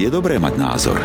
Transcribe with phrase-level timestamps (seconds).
[0.00, 0.96] Je dobré mať názor,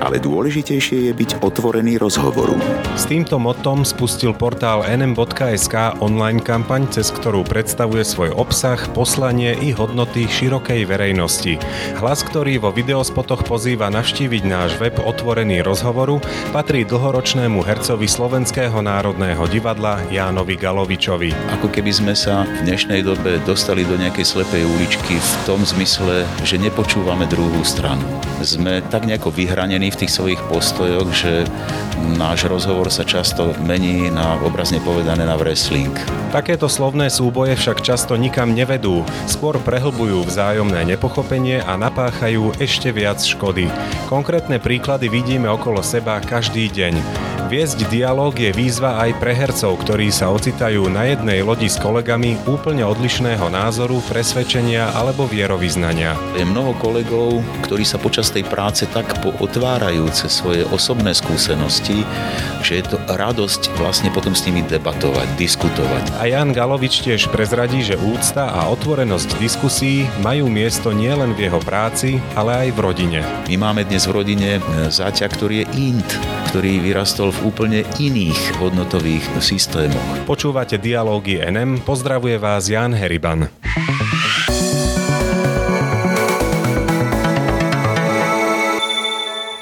[0.00, 2.56] ale dôležitejšie je byť otvorený rozhovoru.
[2.96, 9.76] S týmto motom spustil portál nm.sk online kampaň, cez ktorú predstavuje svoj obsah, poslanie i
[9.76, 11.60] hodnoty širokej verejnosti.
[12.00, 16.16] Hlas, ktorý vo videospotoch pozýva navštíviť náš web Otvorený rozhovoru,
[16.56, 21.36] patrí dlhoročnému hercovi Slovenského národného divadla Jánovi Galovičovi.
[21.60, 26.24] Ako keby sme sa v dnešnej dobe dostali do nejakej slepej uličky v tom zmysle,
[26.48, 28.21] že nepočúvame druhú stranu.
[28.42, 31.46] Sme tak nejako vyhranení v tých svojich postojoch, že
[32.18, 35.94] náš rozhovor sa často mení na obrazne povedané na wrestling.
[36.34, 43.22] Takéto slovné súboje však často nikam nevedú, skôr prehlbujú vzájomné nepochopenie a napáchajú ešte viac
[43.22, 43.70] škody.
[44.10, 47.31] Konkrétne príklady vidíme okolo seba každý deň.
[47.52, 52.40] Viesť dialog je výzva aj pre hercov, ktorí sa ocitajú na jednej lodi s kolegami
[52.48, 56.16] úplne odlišného názoru, presvedčenia alebo vierovýznania.
[56.32, 59.04] Je mnoho kolegov, ktorí sa počas tej práce tak
[59.36, 62.08] otvárajú cez svoje osobné skúsenosti,
[62.64, 66.24] že je to radosť vlastne potom s nimi debatovať, diskutovať.
[66.24, 71.60] A Jan Galovič tiež prezradí, že úcta a otvorenosť diskusí majú miesto nielen v jeho
[71.60, 73.20] práci, ale aj v rodine.
[73.52, 76.08] My máme dnes v rodine e, záťa, ktorý je int,
[76.48, 80.26] ktorý vyrastol v úplne iných hodnotových systémoch.
[80.26, 83.50] Počúvate Dialógy NM, pozdravuje vás Jan Heriban.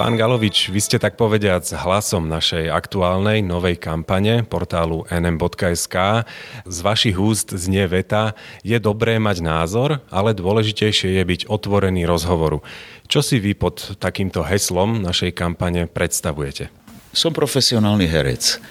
[0.01, 6.25] Pán Galovič, vy ste tak povediac hlasom našej aktuálnej novej kampane portálu nm.sk.
[6.65, 8.33] Z vašich úst znie veta,
[8.65, 12.65] je dobré mať názor, ale dôležitejšie je byť otvorený rozhovoru.
[13.13, 16.80] Čo si vy pod takýmto heslom našej kampane predstavujete?
[17.11, 18.63] Som profesionálny herec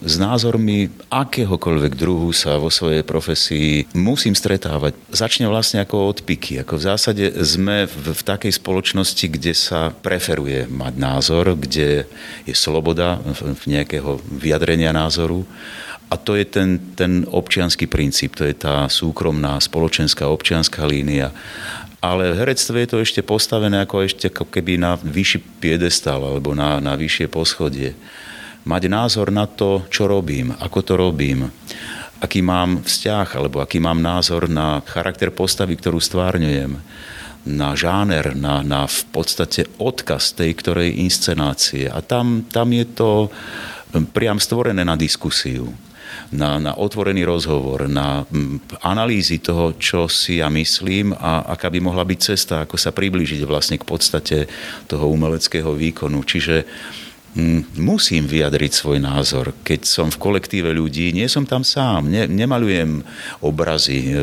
[0.00, 4.96] s názormi akéhokoľvek druhu sa vo svojej profesii musím stretávať.
[5.12, 6.56] Začne vlastne ako odpiky.
[6.64, 12.08] Ako v zásade sme v, v takej spoločnosti, kde sa preferuje mať názor, kde
[12.48, 15.44] je sloboda v nejakého vyjadrenia názoru.
[16.08, 21.30] A to je ten, ten občianský princíp, to je tá súkromná spoločenská občianská línia.
[22.00, 26.80] Ale v herectve je to ešte postavené ako ešte keby na vyšší piedestal alebo na,
[26.80, 27.92] na vyššie poschodie
[28.64, 31.48] mať názor na to, čo robím, ako to robím,
[32.20, 36.76] aký mám vzťah, alebo aký mám názor na charakter postavy, ktorú stvárňujem,
[37.40, 41.88] na žáner, na, na v podstate odkaz tej ktorej inscenácie.
[41.88, 43.32] A tam, tam je to
[44.12, 45.72] priam stvorené na diskusiu
[46.30, 48.22] na, na otvorený rozhovor, na
[48.86, 53.42] analýzy toho, čo si ja myslím a aká by mohla byť cesta, ako sa priblížiť
[53.42, 54.46] vlastne k podstate
[54.86, 56.22] toho umeleckého výkonu.
[56.22, 56.66] Čiže
[57.78, 59.54] musím vyjadriť svoj názor.
[59.62, 63.06] Keď som v kolektíve ľudí, nie som tam sám, ne, nemalujem
[63.38, 64.14] obrazy, e,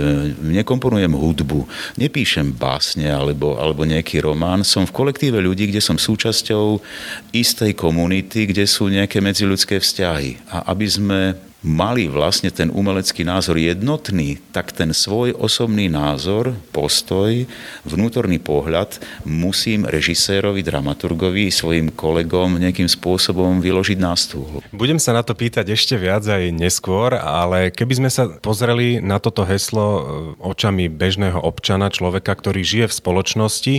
[0.59, 1.63] nekomponujem hudbu,
[1.95, 4.67] nepíšem básne alebo, alebo nejaký román.
[4.67, 6.83] Som v kolektíve ľudí, kde som súčasťou
[7.31, 10.51] istej komunity, kde sú nejaké medziľudské vzťahy.
[10.51, 17.49] A aby sme mali vlastne ten umelecký názor jednotný, tak ten svoj osobný názor, postoj,
[17.81, 24.61] vnútorný pohľad musím režisérovi, dramaturgovi, svojim kolegom nejakým spôsobom vyložiť na stôl.
[24.69, 29.17] Budem sa na to pýtať ešte viac aj neskôr, ale keby sme sa pozreli na
[29.17, 30.01] toto heslo e,
[30.37, 33.75] očami bežného občana, človeka, ktorý žije v spoločnosti,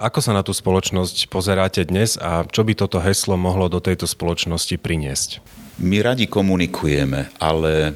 [0.00, 4.08] ako sa na tú spoločnosť pozeráte dnes a čo by toto heslo mohlo do tejto
[4.08, 5.44] spoločnosti priniesť?
[5.80, 7.92] My radi komunikujeme, ale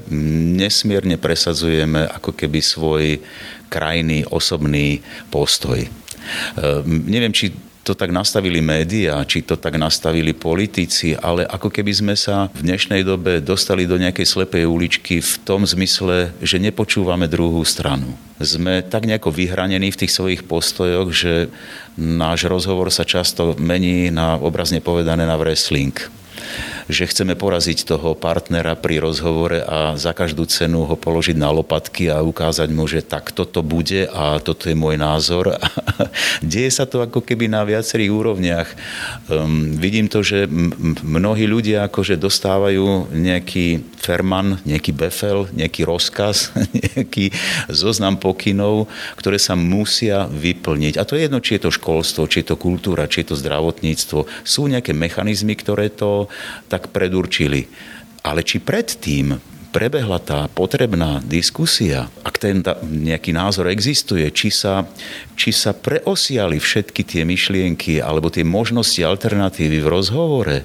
[0.57, 3.05] nesmierne presadzujeme ako keby svoj
[3.73, 5.01] krajný osobný
[5.33, 5.81] postoj.
[5.81, 7.53] Ehm, neviem, či
[7.85, 12.65] to tak nastavili médiá, či to tak nastavili politici, ale ako keby sme sa v
[12.65, 18.17] dnešnej dobe dostali do nejakej slepej uličky v tom zmysle, že nepočúvame druhú stranu.
[18.41, 21.53] Sme tak nejako vyhranení v tých svojich postojoch, že
[22.01, 26.24] náš rozhovor sa často mení na obrazne povedané na wrestling
[26.89, 32.13] že chceme poraziť toho partnera pri rozhovore a za každú cenu ho položiť na lopatky
[32.13, 35.57] a ukázať mu, že tak toto bude a toto je môj názor.
[36.45, 38.69] Deje sa to ako keby na viacerých úrovniach.
[39.33, 40.45] Um, vidím to, že
[41.05, 46.53] mnohí ľudia akože dostávajú nejaký ferman, nejaký befel, nejaký rozkaz,
[46.93, 47.33] nejaký
[47.73, 51.01] zoznam pokynov, ktoré sa musia vyplniť.
[51.01, 53.41] A to je jedno, či je to školstvo, či je to kultúra, či je to
[53.41, 54.29] zdravotníctvo.
[54.45, 56.24] Sú nejaké mechanizmy, ktoré to
[56.69, 57.69] tak predurčili.
[58.25, 59.37] Ale či predtým
[59.75, 64.87] prebehla tá potrebná diskusia, ak ten nejaký názor existuje, či sa,
[65.35, 70.63] či sa preosiali všetky tie myšlienky alebo tie možnosti alternatívy v rozhovore,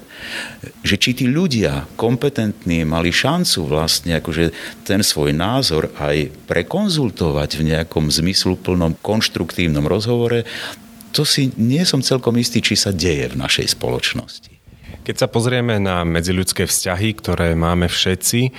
[0.86, 4.54] že či tí ľudia kompetentní mali šancu vlastne akože
[4.86, 10.46] ten svoj názor aj prekonzultovať v nejakom zmysluplnom konštruktívnom rozhovore,
[11.10, 14.59] to si nie som celkom istý, či sa deje v našej spoločnosti.
[15.10, 18.54] Keď sa pozrieme na medziľudské vzťahy, ktoré máme všetci,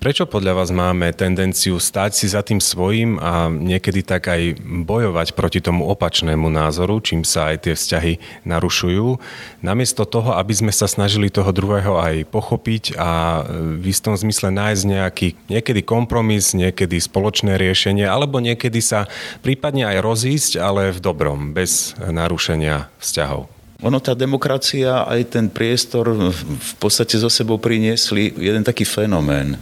[0.00, 4.56] Prečo podľa vás máme tendenciu stať si za tým svojím a niekedy tak aj
[4.88, 8.16] bojovať proti tomu opačnému názoru, čím sa aj tie vzťahy
[8.48, 9.20] narušujú,
[9.60, 14.82] namiesto toho, aby sme sa snažili toho druhého aj pochopiť a v istom zmysle nájsť
[14.88, 19.04] nejaký niekedy kompromis, niekedy spoločné riešenie, alebo niekedy sa
[19.44, 23.59] prípadne aj rozísť, ale v dobrom, bez narušenia vzťahov?
[23.80, 29.56] Ono, tá demokracia, aj ten priestor v podstate zo sebou priniesli jeden taký fenomén,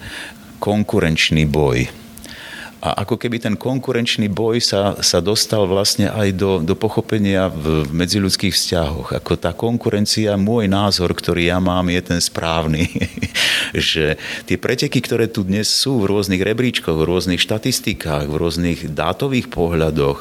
[0.58, 2.07] konkurenčný boj.
[2.78, 7.82] A ako keby ten konkurenčný boj sa, sa dostal vlastne aj do, do pochopenia v,
[7.82, 9.08] v medziľudských vzťahoch.
[9.18, 12.86] Ako tá konkurencia, môj názor, ktorý ja mám, je ten správny.
[13.74, 14.16] že
[14.46, 19.50] tie preteky, ktoré tu dnes sú v rôznych rebríčkoch, v rôznych štatistikách, v rôznych dátových
[19.50, 20.18] pohľadoch,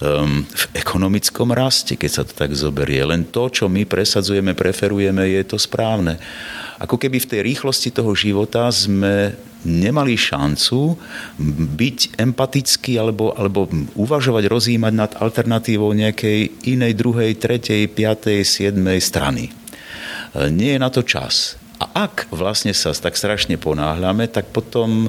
[0.00, 5.28] um, v ekonomickom raste, keď sa to tak zoberie, len to, čo my presadzujeme, preferujeme,
[5.28, 6.16] je to správne
[6.80, 10.96] ako keby v tej rýchlosti toho života sme nemali šancu
[11.76, 19.52] byť empatický alebo, alebo uvažovať, rozímať nad alternatívou nejakej inej, druhej, tretej, piatej, siedmej strany.
[20.54, 21.60] Nie je na to čas.
[21.80, 25.08] A ak vlastne sa tak strašne ponáhľame, tak potom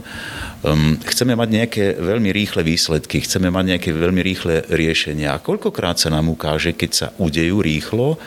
[0.63, 5.35] um, chceme mať nejaké veľmi rýchle výsledky, chceme mať nejaké veľmi rýchle riešenia.
[5.35, 8.17] A koľkokrát sa nám ukáže, keď sa udejú rýchlo,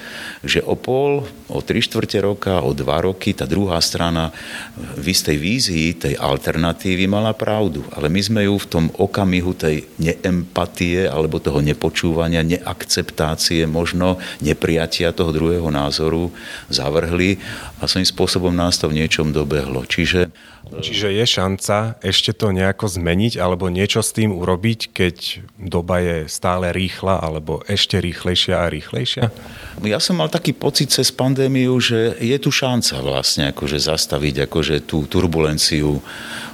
[0.43, 4.35] že o pol, o tri štvrte roka, o dva roky tá druhá strana
[4.77, 7.87] v istej vízii tej alternatívy mala pravdu.
[7.95, 15.15] Ale my sme ju v tom okamihu tej neempatie alebo toho nepočúvania, neakceptácie, možno nepriatia
[15.15, 16.35] toho druhého názoru
[16.69, 17.39] zavrhli
[17.81, 19.85] a svojím spôsobom nás to v niečom dobehlo.
[19.85, 25.17] Čiže Čiže je šanca ešte to nejako zmeniť alebo niečo s tým urobiť, keď
[25.61, 29.23] doba je stále rýchla alebo ešte rýchlejšia a rýchlejšia?
[29.85, 34.77] Ja som mal taký pocit cez pandémiu, že je tu šanca vlastne akože zastaviť akože
[34.89, 36.01] tú turbulenciu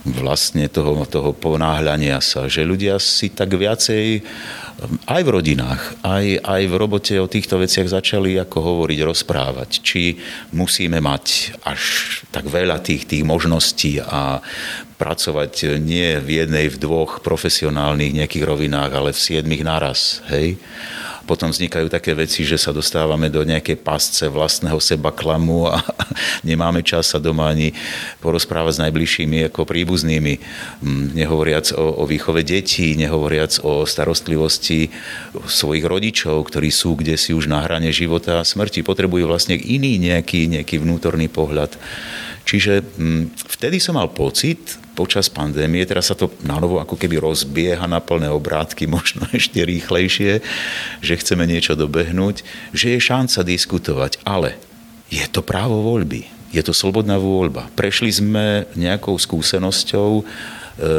[0.04, 4.24] vlastne toho, toho ponáhľania sa, že ľudia si tak viacej
[4.88, 9.70] aj v rodinách, aj, aj v robote o týchto veciach začali ako hovoriť, rozprávať.
[9.84, 10.16] Či
[10.56, 11.82] musíme mať až
[12.32, 14.40] tak veľa tých, tých možností a
[15.00, 20.20] pracovať nie v jednej, v dvoch profesionálnych nejakých rovinách, ale v siedmých naraz.
[20.28, 20.60] Hej?
[21.26, 25.82] Potom vznikajú také veci, že sa dostávame do nejakej pasce vlastného seba klamu a
[26.48, 27.74] nemáme čas sa doma ani
[28.22, 30.38] porozprávať s najbližšími ako príbuznými.
[30.80, 34.88] Mm, nehovoriac o, o výchove detí, nehovoriac o starostlivosti
[35.44, 38.86] svojich rodičov, ktorí sú kde si už na hrane života a smrti.
[38.86, 41.74] Potrebujú vlastne iný nejaký, nejaký vnútorný pohľad.
[42.50, 47.22] Čiže mm, vtedy som mal pocit, počas pandémie, teraz sa to na novo ako keby
[47.22, 50.42] rozbieha na plné obrátky, možno ešte rýchlejšie,
[50.98, 52.42] že chceme niečo dobehnúť,
[52.74, 54.58] že je šanca diskutovať, ale
[55.14, 57.70] je to právo voľby, je to slobodná voľba.
[57.78, 60.22] Prešli sme nejakou skúsenosťou, e,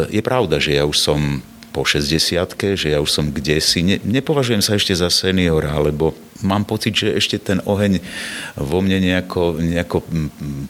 [0.08, 3.60] je pravda, že ja už som po 60 že ja už som kde.
[3.84, 6.12] Ne, nepovažujem sa ešte za seniora, alebo
[6.44, 8.02] mám pocit, že ešte ten oheň
[8.58, 10.04] vo mne nejako, nejako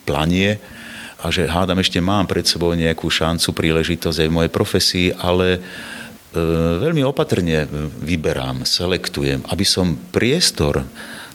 [0.07, 0.59] planie
[1.21, 5.57] a že hádam ešte mám pred sebou nejakú šancu, príležitosť aj v mojej profesii, ale
[5.57, 5.59] e,
[6.81, 7.69] veľmi opatrne
[8.01, 10.81] vyberám, selektujem, aby som priestor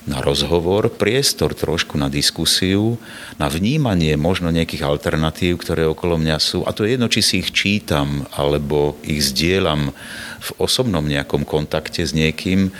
[0.07, 2.95] na rozhovor, priestor trošku na diskusiu,
[3.43, 6.63] na vnímanie možno nejakých alternatív, ktoré okolo mňa sú.
[6.63, 9.91] A to je jedno, či si ich čítam, alebo ich zdieľam
[10.39, 12.71] v osobnom nejakom kontakte s niekým,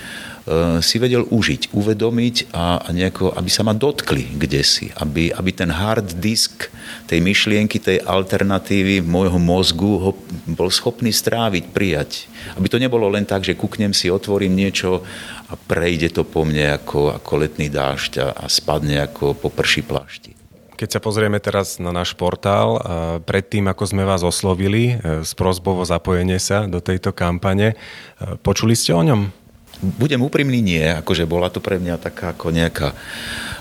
[0.79, 5.67] si vedel užiť, uvedomiť a, nejako, aby sa ma dotkli kde si, aby, aby ten
[5.67, 6.71] hard disk
[7.09, 10.11] tej myšlienky, tej alternatívy môjho mozgu ho
[10.47, 12.31] bol schopný stráviť, prijať.
[12.55, 15.03] Aby to nebolo len tak, že kúknem si, otvorím niečo
[15.51, 19.83] a prejde to po mne ako, ako letný dážď a, a spadne ako po prší
[19.83, 20.37] plášti.
[20.77, 22.77] Keď sa pozrieme teraz na náš portál,
[23.25, 28.37] predtým ako sme vás oslovili s eh, prozbou o zapojenie sa do tejto kampane, eh,
[28.45, 29.36] počuli ste o ňom?
[29.81, 30.83] Budem úprimný, nie.
[30.83, 32.97] Akože bola to pre mňa taká ako nejaká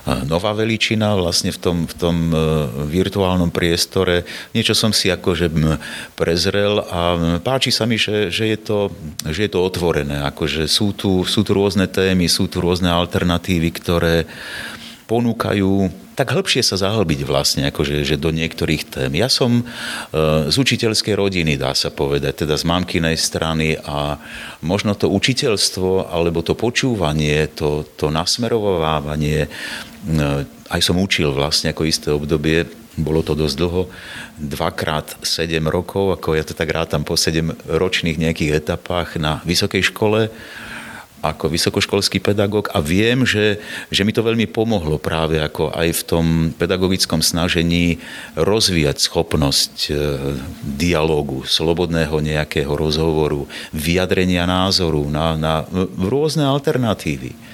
[0.07, 2.37] nová veličina vlastne v tom, v tom e,
[2.87, 4.23] virtuálnom priestore.
[4.55, 5.51] Niečo som si akože
[6.15, 8.79] prezrel a páči sa mi, že, že, je, to,
[9.27, 10.23] že je to otvorené.
[10.31, 14.31] Akože sú tu, sú tu rôzne témy, sú tu rôzne alternatívy, ktoré
[15.07, 19.13] ponúkajú tak hĺbšie sa zahlbiť vlastne, akože, že do niektorých tém.
[19.21, 19.65] Ja som e,
[20.49, 24.17] z učiteľskej rodiny, dá sa povedať, teda z mamkinej strany a
[24.65, 29.49] možno to učiteľstvo alebo to počúvanie, to, to nasmerovávanie, e,
[30.73, 32.65] aj som učil vlastne ako isté obdobie,
[32.97, 33.93] bolo to dosť dlho,
[34.41, 39.93] dvakrát 7 rokov, ako ja to tak rátam po 7 ročných nejakých etapách na vysokej
[39.93, 40.33] škole
[41.33, 46.03] ako vysokoškolský pedagóg a viem, že, že mi to veľmi pomohlo práve ako aj v
[46.07, 47.99] tom pedagogickom snažení
[48.39, 49.93] rozvíjať schopnosť e,
[50.63, 55.55] dialógu, slobodného nejakého rozhovoru, vyjadrenia názoru na, na
[55.97, 57.47] rôzne alternatívy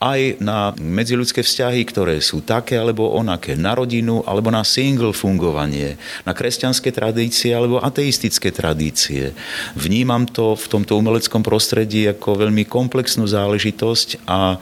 [0.00, 6.00] aj na medziľudské vzťahy, ktoré sú také alebo onaké, na rodinu alebo na single fungovanie,
[6.24, 9.36] na kresťanské tradície alebo ateistické tradície.
[9.76, 14.56] Vnímam to v tomto umeleckom prostredí ako veľmi komplexnú záležitosť a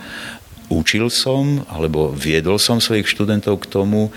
[0.75, 4.11] učil som alebo viedol som svojich študentov k tomu,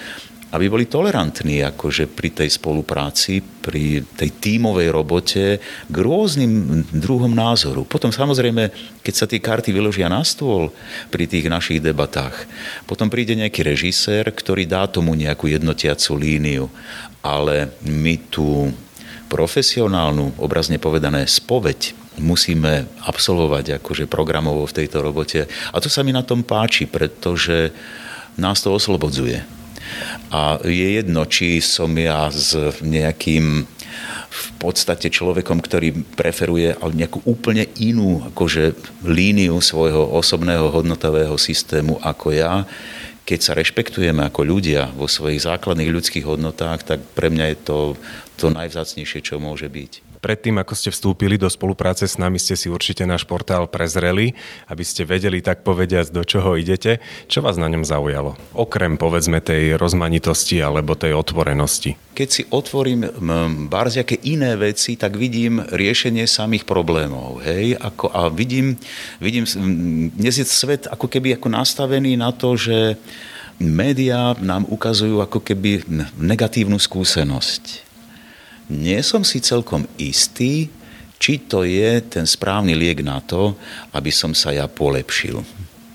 [0.52, 5.44] aby boli tolerantní akože pri tej spolupráci, pri tej tímovej robote
[5.88, 7.88] k rôznym druhom názoru.
[7.88, 8.68] Potom samozrejme,
[9.00, 10.76] keď sa tie karty vyložia na stôl
[11.08, 12.36] pri tých našich debatách,
[12.84, 16.68] potom príde nejaký režisér, ktorý dá tomu nejakú jednotiacu líniu.
[17.24, 18.76] Ale my tú
[19.32, 25.48] profesionálnu, obrazne povedané, spoveď musíme absolvovať akože programovo v tejto robote.
[25.72, 27.72] A to sa mi na tom páči, pretože
[28.36, 29.61] nás to oslobodzuje
[30.32, 33.68] a je jedno, či som ja s nejakým
[34.32, 42.32] v podstate človekom, ktorý preferuje nejakú úplne inú akože, líniu svojho osobného hodnotového systému ako
[42.32, 42.64] ja.
[43.28, 47.78] Keď sa rešpektujeme ako ľudia vo svojich základných ľudských hodnotách, tak pre mňa je to
[48.40, 50.11] to najvzácnejšie, čo môže byť.
[50.22, 54.38] Predtým, ako ste vstúpili do spolupráce s nami, ste si určite náš portál prezreli,
[54.70, 57.02] aby ste vedeli tak povediať, do čoho idete.
[57.26, 58.38] Čo vás na ňom zaujalo?
[58.54, 61.98] Okrem, povedzme, tej rozmanitosti alebo tej otvorenosti.
[62.14, 63.10] Keď si otvorím
[63.66, 67.42] barziaké iné veci, tak vidím riešenie samých problémov.
[67.42, 67.82] Hej?
[67.82, 68.78] Ako, a vidím,
[69.18, 69.50] vidím,
[70.14, 72.94] dnes je svet ako keby ako nastavený na to, že
[73.58, 75.82] médiá nám ukazujú ako keby
[76.22, 77.91] negatívnu skúsenosť
[78.72, 80.72] nie som si celkom istý,
[81.22, 83.54] či to je ten správny liek na to,
[83.94, 85.44] aby som sa ja polepšil.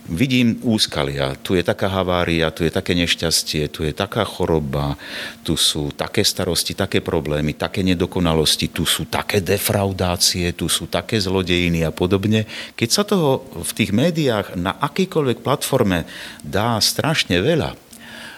[0.06, 4.94] Vidím úskalia, tu je taká havária, tu je také nešťastie, tu je taká choroba,
[5.42, 11.18] tu sú také starosti, také problémy, také nedokonalosti, tu sú také defraudácie, tu sú také
[11.18, 12.46] zlodejiny a podobne.
[12.78, 16.06] Keď sa toho v tých médiách na akýkoľvek platforme
[16.38, 17.74] dá strašne veľa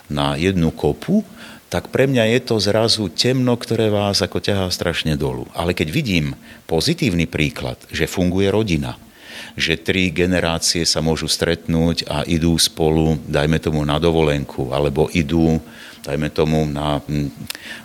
[0.08, 1.20] na jednu kopu,
[1.68, 5.44] tak pre mňa je to zrazu temno, ktoré vás ako ťahá strašne dolu.
[5.52, 6.32] Ale keď vidím
[6.64, 8.96] pozitívny príklad, že funguje rodina,
[9.52, 15.60] že tri generácie sa môžu stretnúť a idú spolu, dajme tomu na dovolenku, alebo idú,
[16.02, 17.28] dajme tomu na hm,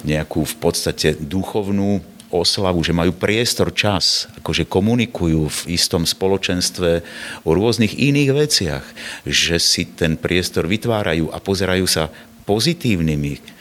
[0.07, 1.99] nejakú v podstate duchovnú
[2.33, 7.05] oslavu, že majú priestor, čas, akože komunikujú v istom spoločenstve
[7.45, 8.85] o rôznych iných veciach,
[9.27, 12.09] že si ten priestor vytvárajú a pozerajú sa
[12.49, 13.52] pozitívnymi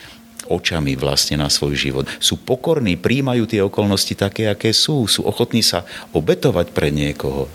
[0.53, 2.05] očami vlastne na svoj život.
[2.21, 5.09] Sú pokorní, príjmajú tie okolnosti také, aké sú.
[5.09, 7.49] Sú ochotní sa obetovať pre niekoho.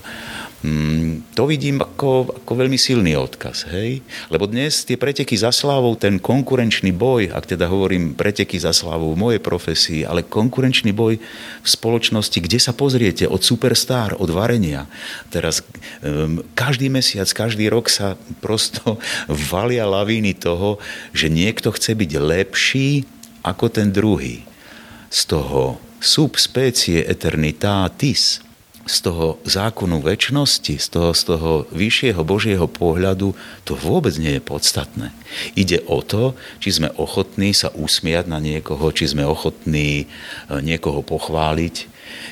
[0.66, 3.70] Mm, to vidím ako, ako veľmi silný odkaz.
[3.70, 4.02] Hej?
[4.34, 9.14] Lebo dnes tie preteky za slávou, ten konkurenčný boj, ak teda hovorím preteky za slávou
[9.14, 11.22] v mojej profesii, ale konkurenčný boj
[11.62, 14.90] v spoločnosti, kde sa pozriete od superstar, od varenia.
[15.30, 15.62] Teraz
[16.02, 18.98] um, každý mesiac, každý rok sa prosto
[19.54, 20.82] valia lavíny toho,
[21.14, 23.06] že niekto chce byť lepší
[23.46, 24.42] ako ten druhý.
[25.14, 28.42] Z toho sub specie eternitatis–
[28.88, 33.36] z toho zákonu väčšnosti, z toho, z toho vyššieho Božieho pohľadu,
[33.68, 35.12] to vôbec nie je podstatné.
[35.60, 40.06] Ide o to, či sme ochotní sa usmiať na niekoho, či sme ochotní e,
[40.64, 41.76] niekoho pochváliť,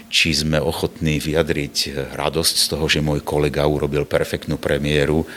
[0.07, 5.27] či sme ochotní vyjadriť e, radosť z toho, že môj kolega urobil perfektnú premiéru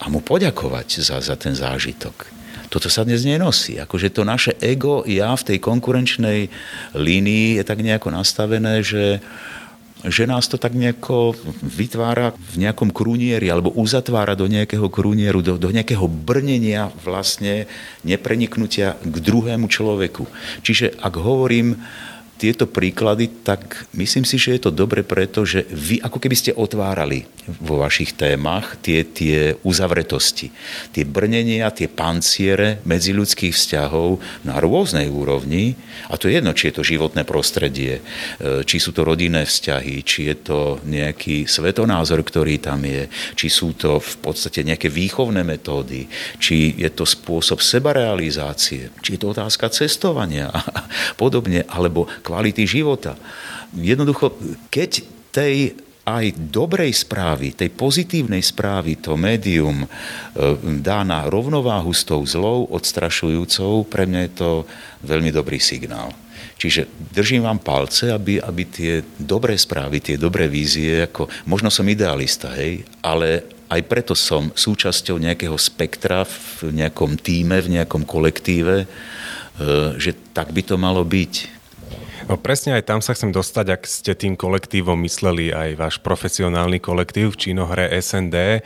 [0.00, 2.42] a mu poďakovať za, za ten zážitok.
[2.72, 3.76] Toto sa dnes nenosí.
[3.76, 6.48] Akože to naše ego, ja v tej konkurenčnej
[6.96, 9.20] línii je tak nejako nastavené, že,
[10.02, 15.54] že nás to tak nejako vytvára v nejakom krúnieri alebo uzatvára do nejakého krúnieru, do,
[15.54, 17.70] do nejakého brnenia vlastne
[18.02, 20.26] nepreniknutia k druhému človeku.
[20.66, 21.78] Čiže ak hovorím
[22.42, 26.58] tieto príklady, tak myslím si, že je to dobre preto, že vy ako keby ste
[26.58, 27.22] otvárali
[27.62, 30.50] vo vašich témach tie, tie uzavretosti,
[30.90, 35.78] tie brnenia, tie panciere medziľudských vzťahov na rôznej úrovni.
[36.10, 40.02] A to je jedno, či je to životné prostredie, e, či sú to rodinné vzťahy,
[40.02, 43.06] či je to nejaký svetonázor, ktorý tam je,
[43.38, 46.10] či sú to v podstate nejaké výchovné metódy,
[46.42, 53.12] či je to spôsob sebarealizácie, či je to otázka cestovania a podobne, alebo kvality života.
[53.76, 54.32] Jednoducho,
[54.72, 59.88] keď tej aj dobrej správy, tej pozitívnej správy to médium e,
[60.82, 64.50] dá na rovnováhu s tou zlou, odstrašujúcou, pre mňa je to
[65.06, 66.10] veľmi dobrý signál.
[66.58, 71.86] Čiže držím vám palce, aby, aby tie dobré správy, tie dobré vízie, ako, možno som
[71.86, 78.76] idealista, hej, ale aj preto som súčasťou nejakého spektra v nejakom týme, v nejakom kolektíve,
[78.82, 78.86] e,
[80.02, 81.61] že tak by to malo byť.
[82.32, 86.80] No presne aj tam sa chcem dostať, ak ste tým kolektívom mysleli aj váš profesionálny
[86.80, 88.64] kolektív v činohre SND,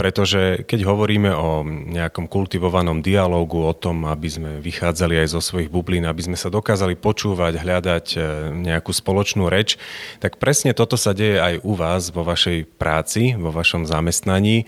[0.00, 1.60] pretože keď hovoríme o
[1.92, 6.48] nejakom kultivovanom dialógu, o tom, aby sme vychádzali aj zo svojich bublín, aby sme sa
[6.48, 8.18] dokázali počúvať, hľadať e,
[8.64, 9.76] nejakú spoločnú reč,
[10.16, 14.64] tak presne toto sa deje aj u vás vo vašej práci, vo vašom zamestnaní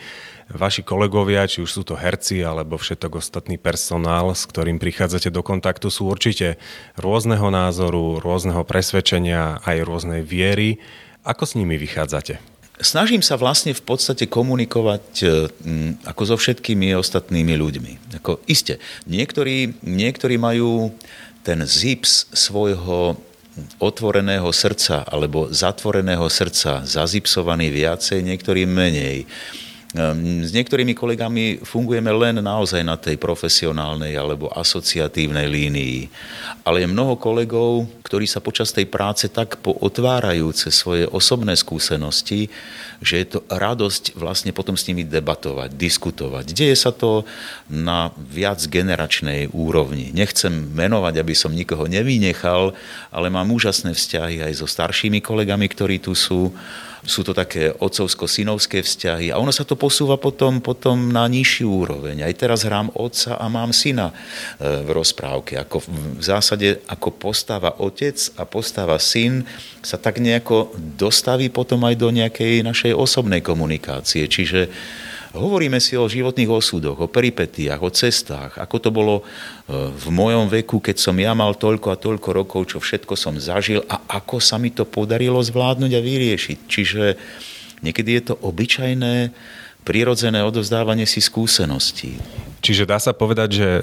[0.52, 5.40] vaši kolegovia, či už sú to herci alebo všetok ostatný personál, s ktorým prichádzate do
[5.40, 6.60] kontaktu, sú určite
[7.00, 10.82] rôzneho názoru, rôzneho presvedčenia, aj rôznej viery.
[11.24, 12.54] Ako s nimi vychádzate?
[12.82, 15.26] Snažím sa vlastne v podstate komunikovať e,
[16.10, 18.18] ako so všetkými ostatnými ľuďmi.
[18.18, 20.90] Ako, iste, niektorí, niektorí majú
[21.46, 23.14] ten zips svojho
[23.78, 29.30] otvoreného srdca alebo zatvoreného srdca zazipsovaný viacej, niektorí menej.
[29.94, 36.10] Ehm, s niektorými kolegami fungujeme len naozaj na tej profesionálnej alebo asociatívnej línii.
[36.66, 42.52] Ale je mnoho kolegov, ktorí sa počas tej práce tak pootvárajú cez svoje osobné skúsenosti,
[43.00, 46.52] že je to radosť vlastne potom s nimi debatovať, diskutovať.
[46.52, 47.24] Deje sa to
[47.72, 50.12] na viac generačnej úrovni.
[50.12, 52.76] Nechcem menovať, aby som nikoho nevynechal,
[53.08, 56.52] ale mám úžasné vzťahy aj so staršími kolegami, ktorí tu sú
[57.04, 62.24] sú to také otcovsko-synovské vzťahy a ono sa to posúva potom, potom na nižšiu úroveň.
[62.24, 64.14] Aj teraz hrám otca a mám syna e,
[64.82, 65.60] v rozprávke.
[65.60, 69.46] Ako v zásade ako postava otec a postava syn
[69.78, 74.26] sa tak nejako dostaví potom aj do nejakej našej osobnej komunikácie.
[74.26, 74.66] Čiže
[75.34, 79.22] Hovoríme si o životných osudoch, o peripetiách, o cestách, ako to bolo e,
[79.90, 83.82] v mojom veku, keď som ja mal toľko a toľko rokov, čo všetko som zažil
[83.90, 86.58] a ako sa mi to podarilo zvládnuť a vyriešiť.
[86.70, 87.04] Čiže
[87.82, 89.34] niekedy je to obyčajné,
[89.82, 92.14] prirodzené odovzdávanie si skúseností.
[92.64, 93.82] Čiže dá sa povedať, že e,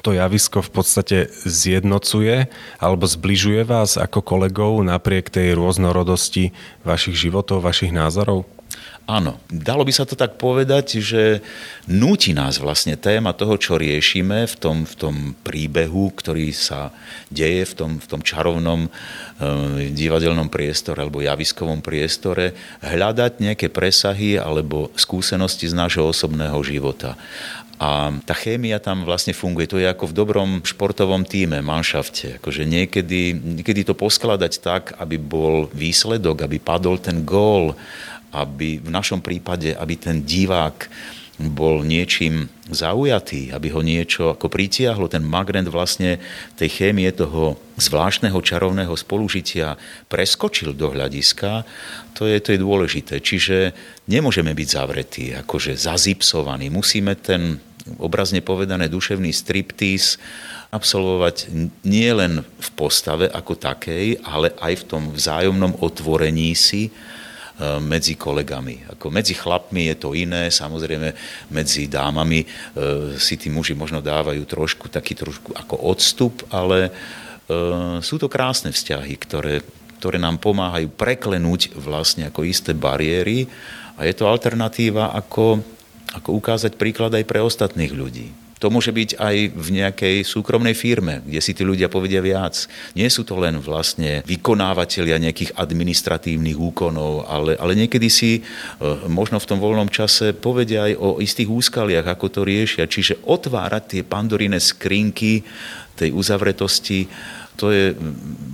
[0.00, 2.48] to javisko v podstate zjednocuje
[2.80, 8.48] alebo zbližuje vás ako kolegov napriek tej rôznorodosti vašich životov, vašich názorov?
[9.02, 11.42] Áno, dalo by sa to tak povedať, že
[11.90, 16.94] núti nás vlastne téma toho, čo riešime v tom, v tom príbehu, ktorý sa
[17.26, 18.90] deje v tom, v tom čarovnom e,
[19.90, 27.18] divadelnom priestore alebo javiskovom priestore, hľadať nejaké presahy alebo skúsenosti z nášho osobného života.
[27.80, 29.66] A tá chémia tam vlastne funguje.
[29.70, 32.38] To je ako v dobrom športovom týme, manšafte.
[32.38, 37.74] Akože niekedy, niekedy to poskladať tak, aby bol výsledok, aby padol ten gól,
[38.32, 40.88] aby v našom prípade, aby ten divák
[41.40, 46.20] bol niečím zaujatý, aby ho niečo ako pritiahlo, ten magnet vlastne
[46.60, 49.80] tej chémie toho zvláštneho čarovného spolužitia
[50.12, 51.64] preskočil do hľadiska,
[52.12, 53.14] to je, to je dôležité.
[53.24, 53.72] Čiže
[54.06, 56.68] nemôžeme byť zavretí, akože zazipsovaní.
[56.68, 57.56] Musíme ten
[57.98, 60.20] obrazne povedané duševný striptís
[60.70, 61.50] absolvovať
[61.84, 66.88] nie len v postave ako takej, ale aj v tom vzájomnom otvorení si,
[67.60, 68.96] medzi kolegami.
[68.96, 71.12] Ako medzi chlapmi je to iné, samozrejme
[71.52, 72.46] medzi dámami e,
[73.20, 76.90] si tí muži možno dávajú trošku taký trošku ako odstup, ale e,
[78.00, 79.60] sú to krásne vzťahy, ktoré,
[80.00, 83.46] ktoré nám pomáhajú preklenúť vlastne ako isté bariéry
[83.94, 85.60] a je to alternatíva ako,
[86.16, 88.41] ako ukázať príklad aj pre ostatných ľudí.
[88.62, 92.70] To môže byť aj v nejakej súkromnej firme, kde si tí ľudia povedia viac.
[92.94, 98.40] Nie sú to len vlastne vykonávateľia nejakých administratívnych úkonov, ale, ale niekedy si e,
[99.10, 102.86] možno v tom voľnom čase povedia aj o istých úskaliach, ako to riešia.
[102.86, 105.42] Čiže otvárať tie pandorine skrinky
[105.98, 107.10] tej uzavretosti,
[107.56, 107.92] to je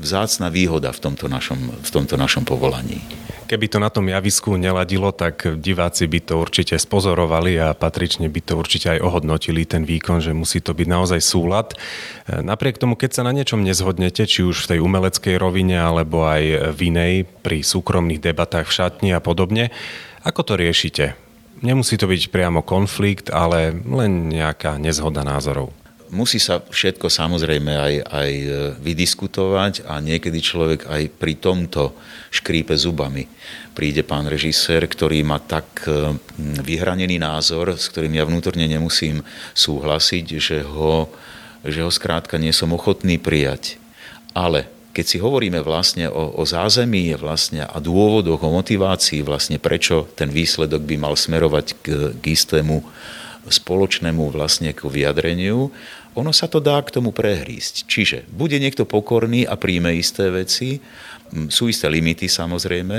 [0.02, 3.00] vzácna výhoda v tomto našom, v tomto našom povolaní.
[3.48, 8.44] Keby to na tom javisku neladilo, tak diváci by to určite spozorovali a patrične by
[8.44, 11.72] to určite aj ohodnotili ten výkon, že musí to byť naozaj súlad.
[12.28, 16.76] Napriek tomu, keď sa na niečom nezhodnete, či už v tej umeleckej rovine alebo aj
[16.76, 19.72] v inej, pri súkromných debatách v šatni a podobne,
[20.28, 21.16] ako to riešite?
[21.64, 25.72] Nemusí to byť priamo konflikt, ale len nejaká nezhoda názorov
[26.10, 28.48] musí sa všetko samozrejme aj, aj e,
[28.80, 31.92] vydiskutovať a niekedy človek aj pri tomto
[32.32, 33.28] škrípe zubami.
[33.76, 36.16] Príde pán režisér, ktorý má tak e,
[36.64, 39.22] vyhranený názor, s ktorým ja vnútorne nemusím
[39.54, 41.08] súhlasiť, že ho,
[41.62, 43.80] že ho skrátka nie som ochotný prijať.
[44.32, 50.10] Ale keď si hovoríme vlastne o, o zázemí vlastne a dôvodoch, o motivácii, vlastne prečo
[50.18, 51.86] ten výsledok by mal smerovať k,
[52.18, 52.82] k istému
[53.48, 55.72] spoločnému vlastne k vyjadreniu,
[56.18, 57.86] ono sa to dá k tomu prehrísť.
[57.86, 60.82] Čiže bude niekto pokorný a príjme isté veci,
[61.48, 62.98] sú isté limity samozrejme,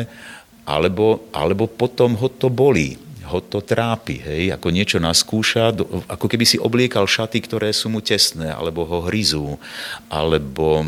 [0.70, 5.70] alebo, alebo potom ho to bolí ho to trápi, hej, ako niečo naskúša,
[6.10, 9.62] ako keby si obliekal šaty, ktoré sú mu tesné, alebo ho hryzú,
[10.10, 10.82] alebo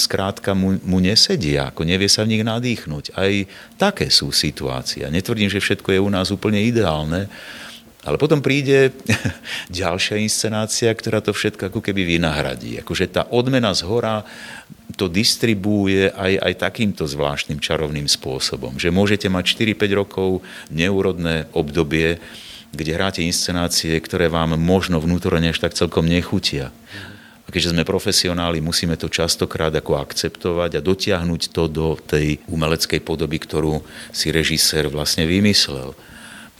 [0.00, 3.12] skrátka mu, mu nesedia, ako nevie sa v nich nadýchnuť.
[3.12, 3.32] Aj
[3.76, 5.04] také sú situácie.
[5.12, 7.28] Netvrdím, že všetko je u nás úplne ideálne,
[8.02, 8.90] ale potom príde
[9.70, 12.82] ďalšia inscenácia, ktorá to všetko ako keby vynahradí.
[12.82, 14.26] Akože tá odmena z hora
[14.98, 18.76] to distribuuje aj, aj takýmto zvláštnym čarovným spôsobom.
[18.76, 20.28] Že môžete mať 4-5 rokov
[20.68, 22.18] neúrodné obdobie,
[22.72, 26.74] kde hráte inscenácie, ktoré vám možno vnútorne až tak celkom nechutia.
[27.44, 33.00] A keďže sme profesionáli, musíme to častokrát ako akceptovať a dotiahnuť to do tej umeleckej
[33.04, 35.94] podoby, ktorú si režisér vlastne vymyslel.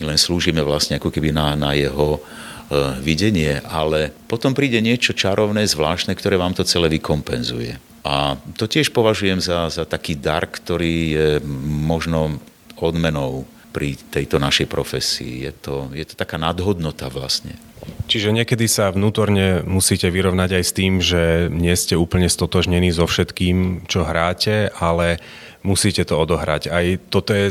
[0.03, 5.63] Len slúžime vlastne ako keby na, na jeho uh, videnie, ale potom príde niečo čarovné,
[5.63, 7.79] zvláštne, ktoré vám to celé vykompenzuje.
[8.03, 11.27] A to tiež považujem za, za taký dar, ktorý je
[11.63, 12.43] možno
[12.75, 15.47] odmenou pri tejto našej profesii.
[15.47, 17.55] Je to, je to taká nadhodnota vlastne.
[18.03, 23.07] Čiže niekedy sa vnútorne musíte vyrovnať aj s tým, že nie ste úplne stotožnení so
[23.07, 25.23] všetkým, čo hráte, ale
[25.63, 26.67] musíte to odohrať.
[26.67, 27.47] Aj toto je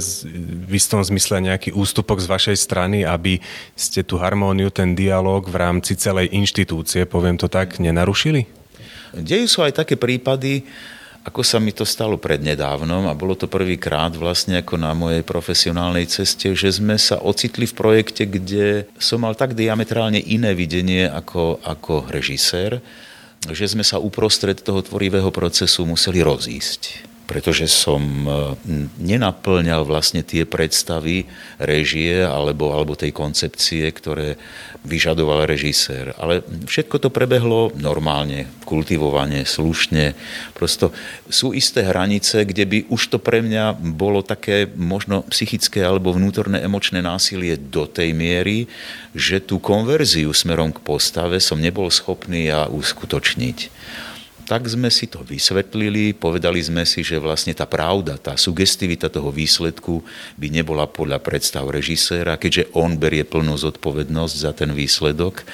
[0.68, 3.40] v istom zmysle nejaký ústupok z vašej strany, aby
[3.74, 8.44] ste tú harmóniu, ten dialog v rámci celej inštitúcie, poviem to tak, nenarušili?
[9.16, 10.64] Dejú sú aj také prípady,
[11.22, 16.10] ako sa mi to stalo prednedávnom a bolo to prvýkrát vlastne ako na mojej profesionálnej
[16.10, 21.62] ceste, že sme sa ocitli v projekte, kde som mal tak diametrálne iné videnie ako,
[21.62, 22.82] ako režisér,
[23.46, 28.28] že sme sa uprostred toho tvorivého procesu museli rozísť pretože som e,
[29.00, 31.24] nenaplňal vlastne tie predstavy
[31.56, 34.36] režie alebo, alebo tej koncepcie, ktoré
[34.84, 36.12] vyžadoval režisér.
[36.20, 40.12] Ale všetko to prebehlo normálne, kultivovane, slušne.
[40.52, 40.92] Prosto
[41.32, 46.60] sú isté hranice, kde by už to pre mňa bolo také možno psychické alebo vnútorné
[46.60, 48.68] emočné násilie do tej miery,
[49.16, 53.72] že tú konverziu smerom k postave som nebol schopný ja uskutočniť
[54.42, 59.30] tak sme si to vysvetlili, povedali sme si, že vlastne tá pravda, tá sugestivita toho
[59.30, 60.02] výsledku
[60.34, 65.46] by nebola podľa predstav režiséra, keďže on berie plnú zodpovednosť za ten výsledok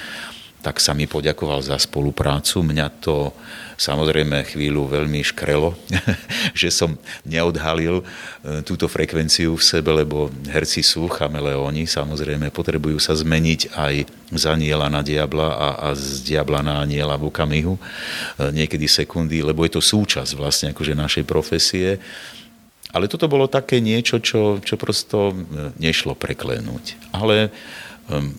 [0.69, 2.61] tak sa mi poďakoval za spoluprácu.
[2.61, 3.33] Mňa to
[3.73, 5.73] samozrejme chvíľu veľmi škrelo,
[6.61, 6.93] že som
[7.25, 13.93] neodhalil e, túto frekvenciu v sebe, lebo herci sú chameleóni, samozrejme potrebujú sa zmeniť aj
[14.29, 17.81] z aniela na diabla a, a z diabla na aniela v okamihu, e,
[18.53, 21.97] niekedy sekundy, lebo je to súčasť vlastne akože našej profesie.
[22.93, 25.33] Ale toto bolo také niečo, čo, čo prosto e,
[25.81, 27.09] nešlo preklenúť.
[27.09, 27.49] Ale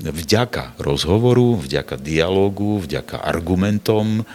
[0.02, 4.26] vďaka rozhovoru, vďaka dialogu, vďaka argumentom,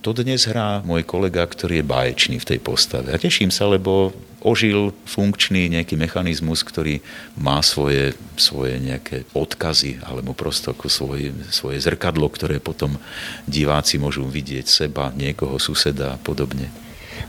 [0.00, 3.12] to dnes hrá môj kolega, ktorý je báječný v tej postave.
[3.12, 7.04] A teším sa, lebo ožil funkčný nejaký mechanizmus, ktorý
[7.36, 12.96] má svoje, svoje nejaké odkazy alebo prosto ako svoje, svoje zrkadlo, ktoré potom
[13.44, 16.72] diváci môžu vidieť seba, niekoho, suseda a podobne.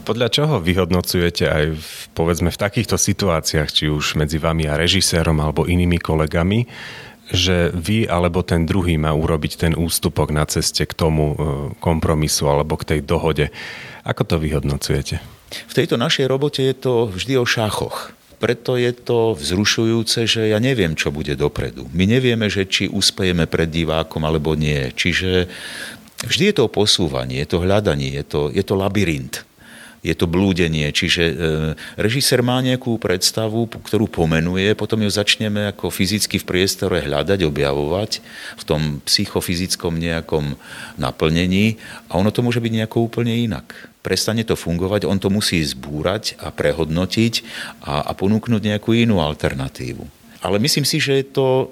[0.08, 5.36] Podľa čoho vyhodnocujete aj v, povedzme v takýchto situáciách, či už medzi vami a režisérom
[5.44, 6.64] alebo inými kolegami,
[7.32, 11.36] že vy alebo ten druhý má urobiť ten ústupok na ceste k tomu e,
[11.80, 13.50] kompromisu alebo k tej dohode.
[14.04, 15.20] Ako to vyhodnocujete?
[15.52, 18.16] V tejto našej robote je to vždy o šachoch.
[18.42, 21.86] Preto je to vzrušujúce, že ja neviem, čo bude dopredu.
[21.94, 24.90] My nevieme, že či uspejeme pred divákom alebo nie.
[24.90, 25.46] Čiže
[26.26, 29.46] vždy je to o posúvaní, je to hľadanie, je to, je to labyrint
[30.02, 30.90] je to blúdenie.
[30.90, 31.34] Čiže e,
[31.98, 38.12] režisér má nejakú predstavu, ktorú pomenuje, potom ju začneme ako fyzicky v priestore hľadať, objavovať
[38.58, 40.58] v tom psychofyzickom nejakom
[40.98, 41.78] naplnení
[42.10, 43.94] a ono to môže byť nejako úplne inak.
[44.02, 47.34] Prestane to fungovať, on to musí zbúrať a prehodnotiť
[47.86, 50.21] a, a ponúknuť nejakú inú alternatívu.
[50.42, 51.66] Ale myslím si, že je to e,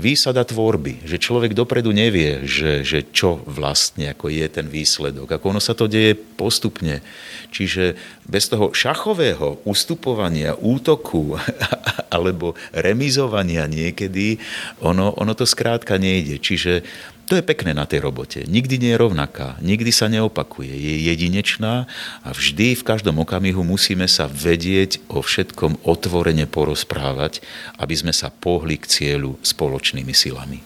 [0.00, 5.52] výsada tvorby, že človek dopredu nevie, že, že čo vlastne ako je ten výsledok, ako
[5.52, 7.04] ono sa to deje postupne.
[7.52, 11.36] Čiže bez toho šachového ustupovania, útoku
[12.16, 14.40] alebo remizovania niekedy,
[14.80, 16.40] ono, ono to skrátka nejde.
[16.40, 16.80] Čiže
[17.24, 18.44] to je pekné na tej robote.
[18.44, 20.68] Nikdy nie je rovnaká, nikdy sa neopakuje.
[20.68, 21.88] Je jedinečná
[22.20, 27.40] a vždy v každom okamihu musíme sa vedieť o všetkom otvorene porozprávať,
[27.80, 30.60] aby sme sa pohli k cieľu spoločnými silami.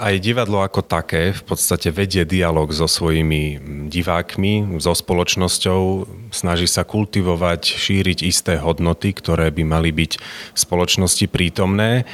[0.00, 3.60] Aj divadlo ako také v podstate vedie dialog so svojimi
[3.92, 10.12] divákmi, so spoločnosťou, snaží sa kultivovať, šíriť isté hodnoty, ktoré by mali byť
[10.56, 12.08] v spoločnosti prítomné.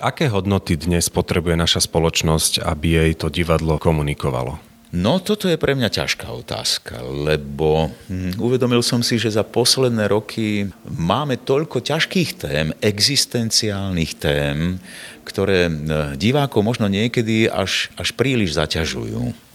[0.00, 4.56] Aké hodnoty dnes potrebuje naša spoločnosť, aby jej to divadlo komunikovalo?
[4.96, 10.08] No, toto je pre mňa ťažká otázka, lebo hm, uvedomil som si, že za posledné
[10.08, 14.80] roky máme toľko ťažkých tém, existenciálnych tém,
[15.28, 19.49] ktoré hm, divákov možno niekedy až, až príliš zaťažujú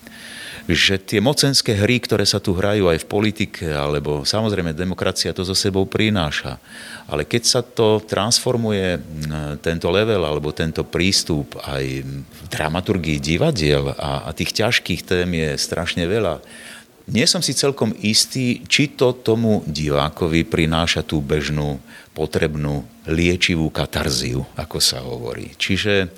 [0.65, 5.45] že tie mocenské hry, ktoré sa tu hrajú aj v politike, alebo samozrejme demokracia to
[5.45, 6.57] so sebou prináša.
[7.05, 8.97] Ale keď sa to transformuje,
[9.61, 15.49] tento level alebo tento prístup aj v dramaturgii divadiel a, a tých ťažkých tém je
[15.61, 16.41] strašne veľa,
[17.05, 21.77] nie som si celkom istý, či to tomu divákovi prináša tú bežnú,
[22.17, 25.53] potrebnú liečivú katarziu, ako sa hovorí.
[25.53, 26.09] Čiže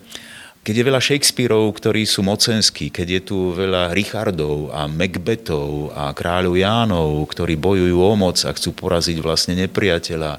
[0.68, 6.12] keď je veľa Shakespeareov, ktorí sú mocenskí, keď je tu veľa Richardov a Macbethov a
[6.12, 10.36] kráľov Jánov, ktorí bojujú o moc a chcú poraziť vlastne nepriateľa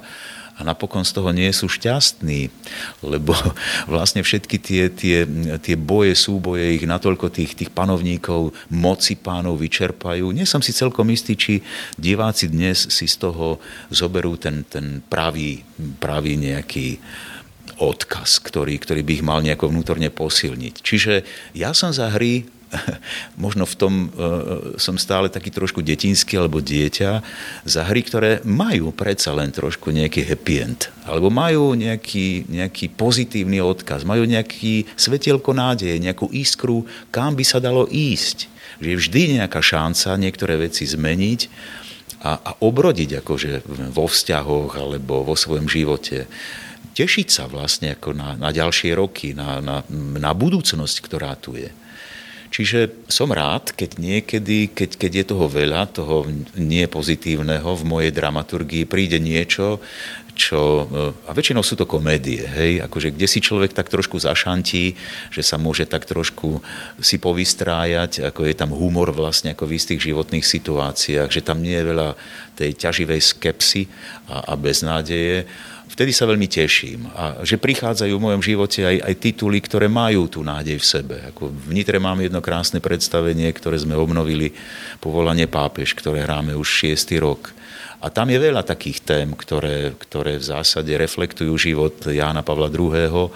[0.59, 2.53] a napokon z toho nie sú šťastní,
[3.01, 3.33] lebo
[3.93, 5.25] vlastne všetky tie, tie,
[5.57, 10.29] tie boje, súboje ich natoľko tých, tých panovníkov, moci pánov vyčerpajú.
[10.29, 11.65] Nie som si celkom istý, či
[11.97, 13.57] diváci dnes si z toho
[13.89, 15.65] zoberú ten, ten pravý,
[15.97, 17.01] pravý nejaký
[17.79, 20.75] odkaz, ktorý, ktorý by ich mal nejako vnútorne posilniť.
[20.83, 21.13] Čiže
[21.55, 22.45] ja som za hry
[23.43, 27.11] možno v tom uh, som stále taký trošku detinský alebo dieťa,
[27.65, 33.59] za hry, ktoré majú predsa len trošku nejaký happy end, alebo majú nejaký, nejaký pozitívny
[33.61, 38.49] odkaz, majú nejaký svetielko nádeje, nejakú iskru, kam by sa dalo ísť.
[38.79, 41.41] Že je vždy nejaká šanca niektoré veci zmeniť
[42.23, 43.51] a, a obrodiť akože
[43.91, 46.29] vo vzťahoch alebo vo svojom živote
[46.99, 49.87] tešiť sa vlastne ako na, na ďalšie roky, na, na,
[50.19, 51.71] na budúcnosť, ktorá tu je.
[52.49, 56.25] Čiže som rád, keď niekedy, keď, keď je toho veľa, toho
[56.57, 59.77] nie pozitívneho v mojej dramaturgii, príde niečo,
[60.39, 60.87] čo,
[61.27, 64.95] a väčšinou sú to komédie, hej, akože kde si človek tak trošku zašantí,
[65.29, 66.63] že sa môže tak trošku
[67.03, 71.75] si povystrájať, ako je tam humor vlastne ako v istých životných situáciách, že tam nie
[71.75, 72.09] je veľa
[72.55, 73.91] tej ťaživej skepsy
[74.31, 75.43] a, a beznádeje
[75.99, 77.11] vtedy sa veľmi teším.
[77.11, 81.15] A že prichádzajú v mojom živote aj, aj tituly, ktoré majú tú nádej v sebe.
[81.35, 84.55] Ako v Nitre mám jedno krásne predstavenie, ktoré sme obnovili,
[85.03, 87.19] povolanie pápež, ktoré hráme už 6.
[87.19, 87.51] rok.
[87.99, 93.27] A tam je veľa takých tém, ktoré, ktoré v zásade reflektujú život Jána Pavla II.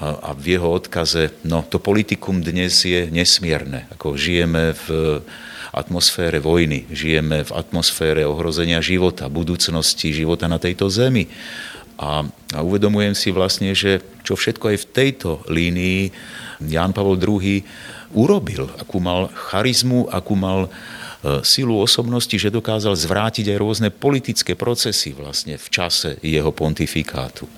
[0.00, 3.84] A v jeho odkaze, no to politikum dnes je nesmierne.
[3.92, 5.20] Ako žijeme v
[5.76, 11.28] atmosfére vojny, žijeme v atmosfére ohrozenia života, budúcnosti života na tejto zemi.
[11.98, 12.22] A,
[12.54, 16.14] a uvedomujem si vlastne, že čo všetko aj v tejto línii
[16.70, 17.66] Jan Pavol II
[18.14, 24.54] urobil, akú mal charizmu, akú mal e, silu osobnosti, že dokázal zvrátiť aj rôzne politické
[24.54, 27.50] procesy vlastne v čase jeho pontifikátu.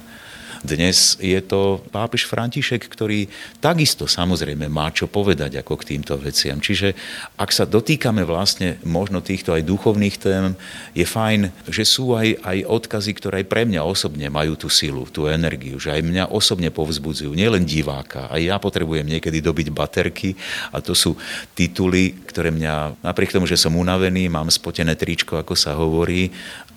[0.61, 3.33] Dnes je to pápež František, ktorý
[3.65, 6.61] takisto samozrejme má čo povedať ako k týmto veciam.
[6.61, 6.93] Čiže
[7.41, 10.53] ak sa dotýkame vlastne možno týchto aj duchovných tém,
[10.93, 15.09] je fajn, že sú aj, aj odkazy, ktoré aj pre mňa osobne majú tú silu,
[15.09, 18.29] tú energiu, že aj mňa osobne povzbudzujú, nielen diváka.
[18.29, 20.37] Aj ja potrebujem niekedy dobiť baterky
[20.77, 21.17] a to sú
[21.57, 26.29] tituly, ktoré mňa, napriek tomu, že som unavený, mám spotené tričko, ako sa hovorí,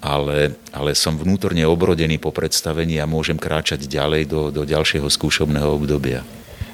[0.03, 5.71] ale, ale som vnútorne obrodený po predstavení a môžem kráčať ďalej do, do ďalšieho skúšobného
[5.71, 6.27] obdobia.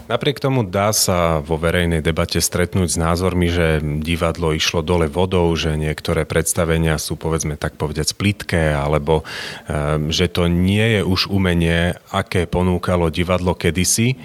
[0.10, 5.54] Napriek tomu dá sa vo verejnej debate stretnúť s názormi, že divadlo išlo dole vodou,
[5.54, 11.30] že niektoré predstavenia sú povedzme tak povedať plitké, alebo um, že to nie je už
[11.30, 14.18] umenie, aké ponúkalo divadlo kedysi.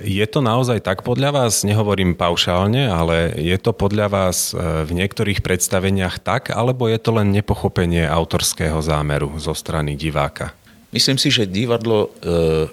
[0.00, 1.60] Je to naozaj tak podľa vás?
[1.60, 7.20] Nehovorím paušálne, ale je to podľa vás e, v niektorých predstaveniach tak, alebo je to
[7.20, 10.56] len nepochopenie autorského zámeru zo strany diváka?
[10.88, 12.08] Myslím si, že divadlo e,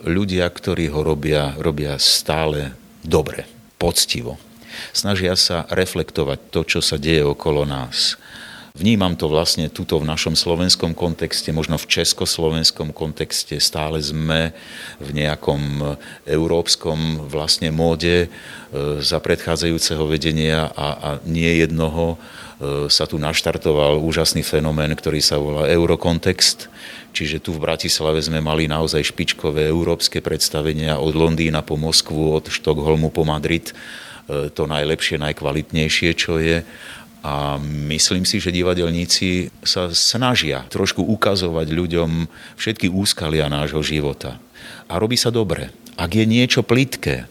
[0.08, 2.72] ľudia, ktorí ho robia, robia stále
[3.04, 3.44] dobre,
[3.76, 4.40] poctivo.
[4.96, 8.16] Snažia sa reflektovať to, čo sa deje okolo nás
[8.78, 13.58] Vnímam to vlastne tuto v našom slovenskom kontexte, možno v československom kontexte.
[13.58, 14.54] Stále sme
[15.02, 15.98] v nejakom
[16.30, 22.18] európskom vlastne móde e, za predchádzajúceho vedenia a, a nie jednoho e,
[22.94, 26.70] sa tu naštartoval úžasný fenomén, ktorý sa volá Eurokontext.
[27.18, 32.54] Čiže tu v Bratislave sme mali naozaj špičkové európske predstavenia od Londýna po Moskvu, od
[32.54, 33.74] Štokholmu po Madrid
[34.28, 36.60] to najlepšie, najkvalitnejšie, čo je.
[37.28, 37.60] A
[37.92, 42.12] myslím si, že divadelníci sa snažia trošku ukazovať ľuďom
[42.56, 44.40] všetky úskalia nášho života.
[44.88, 45.76] A robí sa dobre.
[46.00, 47.28] Ak je niečo plitké,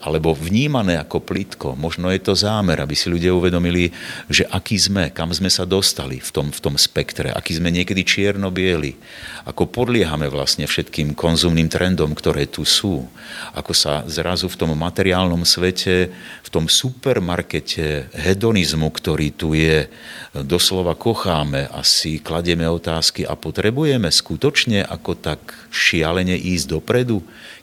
[0.00, 1.68] alebo vnímané ako plitko.
[1.76, 3.92] Možno je to zámer, aby si ľudia uvedomili,
[4.32, 8.00] že aký sme, kam sme sa dostali v tom, v tom spektre, aký sme niekedy
[8.00, 8.96] čierno-bieli,
[9.44, 13.04] ako podliehame vlastne všetkým konzumným trendom, ktoré tu sú,
[13.52, 16.08] ako sa zrazu v tom materiálnom svete,
[16.40, 19.84] v tom supermarkete hedonizmu, ktorý tu je,
[20.32, 25.42] doslova kocháme a si kladieme otázky a potrebujeme skutočne ako tak
[25.74, 27.20] šialene ísť dopredu,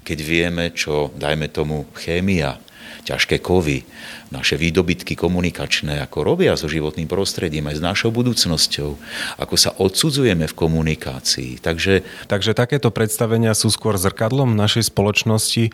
[0.08, 2.56] keď vieme, čo, dajme tomu, chémia,
[3.08, 3.88] ťažké kovy,
[4.28, 8.90] naše výdobytky komunikačné, ako robia so životným prostredím, aj s našou budúcnosťou,
[9.40, 11.64] ako sa odsudzujeme v komunikácii.
[11.64, 12.04] Takže...
[12.28, 15.64] Takže takéto predstavenia sú skôr zrkadlom našej spoločnosti.
[15.68, 15.72] E,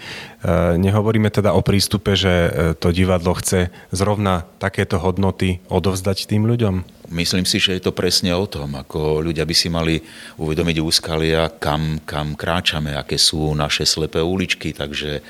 [0.77, 6.85] nehovoríme teda o prístupe, že e, to divadlo chce zrovna takéto hodnoty odovzdať tým ľuďom?
[7.13, 10.01] Myslím si, že je to presne o tom, ako ľudia by si mali
[10.39, 15.21] uvedomiť úskalia, kam, kam kráčame, aké sú naše slepé uličky, takže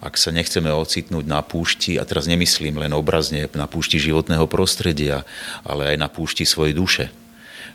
[0.00, 5.28] ak sa nechceme ocitnúť na púšti, a teraz nemyslím len obrazne na púšti životného prostredia,
[5.60, 7.12] ale aj na púšti svojej duše,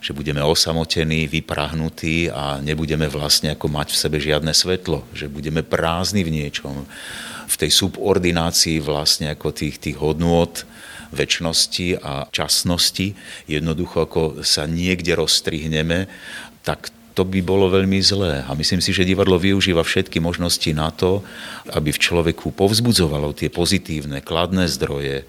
[0.02, 5.62] že budeme osamotení, vyprahnutí a nebudeme vlastne ako mať v sebe žiadne svetlo, že budeme
[5.62, 6.90] prázdni v niečom,
[7.46, 10.52] v tej subordinácii vlastne ako tých, tých hodnôt,
[11.14, 13.14] väčšnosti a časnosti,
[13.46, 16.10] jednoducho ako sa niekde rozstrihneme,
[16.66, 18.44] tak to by bolo veľmi zlé.
[18.44, 21.24] A myslím si, že divadlo využíva všetky možnosti na to,
[21.72, 25.24] aby v človeku povzbudzovalo tie pozitívne, kladné zdroje,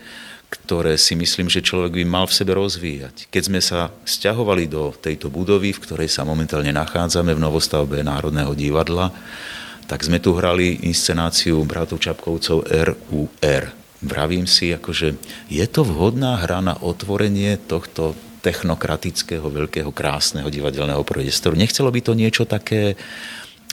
[0.50, 3.30] ktoré si myslím, že človek by mal v sebe rozvíjať.
[3.30, 8.50] Keď sme sa stiahovali do tejto budovy, v ktorej sa momentálne nachádzame v novostavbe Národného
[8.58, 9.14] divadla,
[9.86, 15.16] tak sme tu hrali inscenáciu bratov Čapkovcov RUR vravím si, akože
[15.48, 18.12] je to vhodná hra na otvorenie tohto
[18.46, 21.58] technokratického, veľkého, krásneho divadelného priestoru.
[21.58, 22.94] Nechcelo by to niečo také,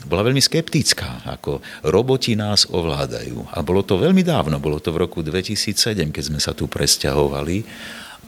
[0.10, 3.54] bola veľmi skeptická, ako roboti nás ovládajú.
[3.54, 7.62] A bolo to veľmi dávno, bolo to v roku 2007, keď sme sa tu presťahovali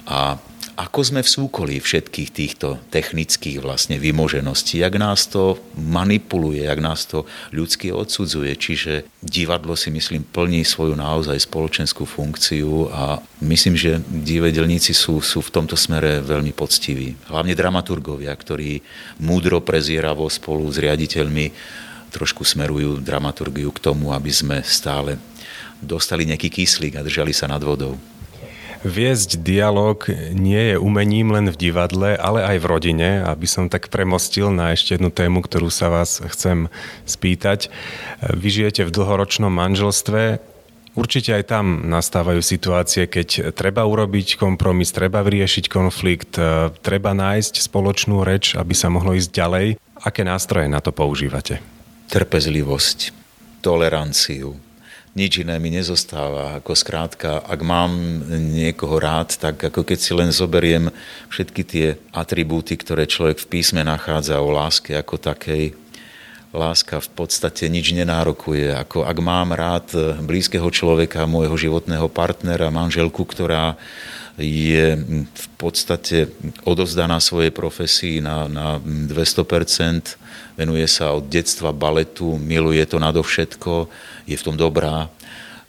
[0.05, 0.37] a
[0.75, 7.07] ako sme v súkolí všetkých týchto technických vlastne vymožeností, jak nás to manipuluje, jak nás
[7.07, 7.23] to
[7.55, 8.51] ľudsky odsudzuje.
[8.59, 15.39] Čiže divadlo si myslím plní svoju naozaj spoločenskú funkciu a myslím, že divadelníci sú, sú
[15.39, 17.15] v tomto smere veľmi poctiví.
[17.31, 18.83] Hlavne dramaturgovia, ktorí
[19.23, 21.55] múdro prezieravo spolu s riaditeľmi
[22.11, 25.15] trošku smerujú dramaturgiu k tomu, aby sme stále
[25.79, 27.95] dostali nejaký kyslík a držali sa nad vodou.
[28.85, 29.97] Viesť dialog
[30.29, 34.77] nie je umením len v divadle, ale aj v rodine, aby som tak premostil na
[34.77, 36.69] ešte jednu tému, ktorú sa vás chcem
[37.09, 37.73] spýtať.
[38.21, 40.53] Vy žijete v dlhoročnom manželstve,
[40.95, 46.39] Určite aj tam nastávajú situácie, keď treba urobiť kompromis, treba vyriešiť konflikt,
[46.87, 49.67] treba nájsť spoločnú reč, aby sa mohlo ísť ďalej.
[50.07, 51.59] Aké nástroje na to používate?
[52.07, 53.11] Trpezlivosť,
[53.59, 54.55] toleranciu,
[55.15, 56.59] nič iné mi nezostáva.
[56.59, 57.95] Ako skrátka, ak mám
[58.51, 60.91] niekoho rád, tak ako keď si len zoberiem
[61.31, 65.71] všetky tie atribúty, ktoré človek v písme nachádza o láske ako takej,
[66.51, 68.75] láska v podstate nič nenárokuje.
[68.75, 69.91] Ako ak mám rád
[70.23, 73.79] blízkeho človeka, môjho životného partnera, manželku, ktorá
[74.35, 76.27] je v podstate
[76.67, 80.19] odovzdaná svojej profesii na, na 200%,
[80.59, 83.87] venuje sa od detstva baletu, miluje to nadovšetko,
[84.27, 85.07] je v tom dobrá.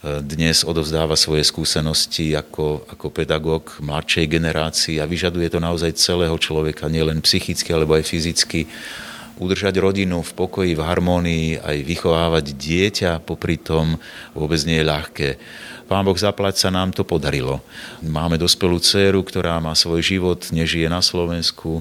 [0.07, 6.87] Dnes odovzdáva svoje skúsenosti ako, ako pedagóg mladšej generácii a vyžaduje to naozaj celého človeka,
[6.87, 8.70] nielen psychicky, alebo aj fyzicky
[9.37, 14.00] udržať rodinu v pokoji, v harmónii, aj vychovávať dieťa, popri tom
[14.33, 15.29] vôbec nie je ľahké.
[15.87, 17.62] Pán Boh zaplať sa nám to podarilo.
[18.03, 21.79] Máme dospelú dceru, ktorá má svoj život, nežije na Slovensku.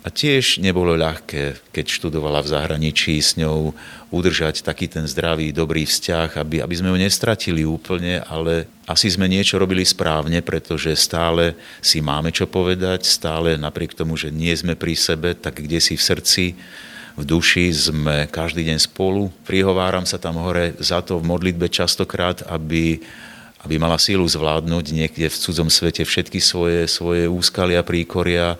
[0.00, 3.74] A tiež nebolo ľahké, keď študovala v zahraničí s ňou,
[4.14, 9.26] udržať taký ten zdravý, dobrý vzťah, aby, aby sme ho nestratili úplne, ale asi sme
[9.26, 14.78] niečo robili správne, pretože stále si máme čo povedať, stále napriek tomu, že nie sme
[14.78, 16.44] pri sebe, tak kde si v srdci,
[17.16, 19.32] v duši sme každý deň spolu.
[19.48, 23.00] Prihováram sa tam hore za to v modlitbe častokrát, aby
[23.66, 28.54] aby mala sílu zvládnuť niekde v cudzom svete všetky svoje, svoje úskalia, príkoria,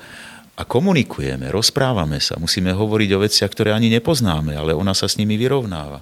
[0.57, 5.21] a komunikujeme, rozprávame sa, musíme hovoriť o veciach, ktoré ani nepoznáme, ale ona sa s
[5.21, 6.01] nimi vyrovnáva.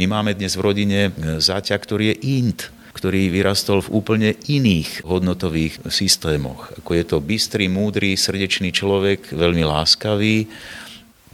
[0.00, 2.60] My máme dnes v rodine e, záťa, ktorý je int,
[2.96, 6.72] ktorý vyrastol v úplne iných hodnotových systémoch.
[6.80, 10.48] Ako je to bystrý, múdry, srdečný človek, veľmi láskavý,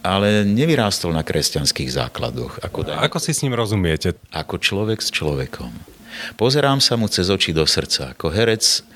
[0.07, 2.63] ale nevyrástol na kresťanských základoch.
[2.63, 4.15] Ako, ako si s ním rozumiete?
[4.31, 5.75] Ako človek s človekom.
[6.39, 8.15] Pozerám sa mu cez oči do srdca.
[8.15, 8.87] Ako herec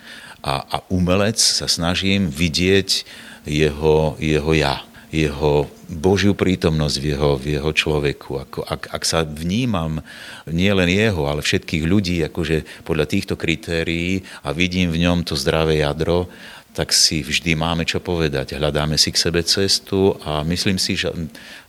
[0.41, 3.05] a, a umelec sa snažím vidieť
[3.45, 4.87] jeho, jeho ja.
[5.11, 8.31] jeho Božiu prítomnosť v jeho, v jeho človeku.
[8.47, 9.99] Ako, ak, ak sa vnímam
[10.47, 15.35] nie len jeho, ale všetkých ľudí akože podľa týchto kritérií a vidím v ňom to
[15.35, 16.31] zdravé jadro,
[16.71, 18.55] tak si vždy máme čo povedať.
[18.55, 21.11] Hľadáme si k sebe cestu a myslím si, že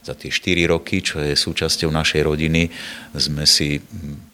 [0.01, 2.69] za tie 4 roky, čo je súčasťou našej rodiny,
[3.13, 3.81] sme si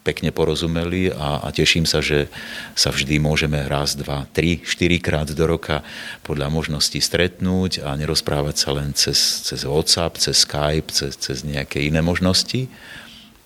[0.03, 2.31] pekne porozumeli a, a teším sa, že
[2.75, 5.83] sa vždy môžeme raz, dva, tri, štyri krát do roka
[6.23, 11.83] podľa možností stretnúť a nerozprávať sa len cez, cez WhatsApp, cez Skype, cez, cez nejaké
[11.83, 12.71] iné možnosti.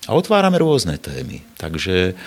[0.09, 1.45] A otvárame rôzne témy.
[1.61, 2.17] Takže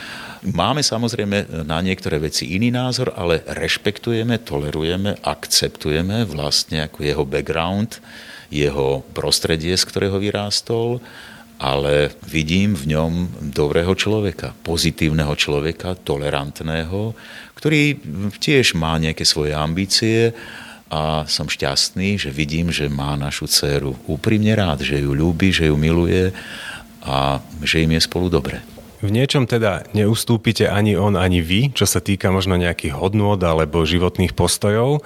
[0.47, 7.99] máme samozrejme na niektoré veci iný názor, ale rešpektujeme, tolerujeme, akceptujeme vlastne ako jeho background,
[8.47, 11.03] jeho prostredie, z ktorého vyrástol
[11.64, 13.12] ale vidím v ňom
[13.55, 17.14] dobrého človeka, pozitívneho človeka, tolerantného,
[17.55, 17.97] ktorý
[18.43, 20.35] tiež má nejaké svoje ambície
[20.91, 25.70] a som šťastný, že vidím, že má našu dceru úprimne rád, že ju ľúbi, že
[25.70, 26.35] ju miluje
[27.05, 28.65] a že im je spolu dobre.
[29.05, 33.85] V niečom teda neustúpite ani on, ani vy, čo sa týka možno nejakých hodnôt alebo
[33.85, 35.05] životných postojov.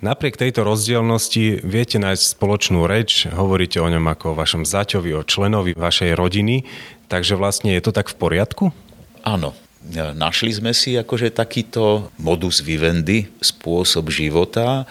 [0.00, 5.26] Napriek tejto rozdielnosti viete nájsť spoločnú reč, hovoríte o ňom ako o vašom zaťovi, o
[5.26, 6.62] členovi vašej rodiny,
[7.10, 8.64] takže vlastne je to tak v poriadku?
[9.26, 9.52] Áno,
[10.14, 14.86] našli sme si akože takýto modus vivendi, spôsob života,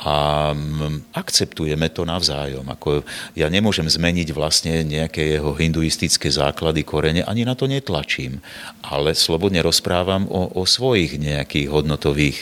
[0.00, 2.64] a mm, akceptujeme to navzájom.
[2.64, 3.04] Ako
[3.36, 8.40] ja nemôžem zmeniť vlastne nejaké jeho hinduistické základy, korene, ani na to netlačím,
[8.80, 12.38] ale slobodne rozprávam o, o svojich nejakých hodnotových